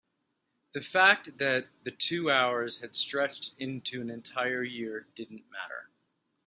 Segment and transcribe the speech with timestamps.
[0.73, 5.91] the fact that the two hours had stretched into an entire year didn't matter.